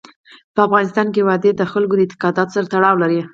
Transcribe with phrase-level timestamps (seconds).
[0.53, 3.21] په افغانستان کې وادي د خلکو د اعتقاداتو سره تړاو لري.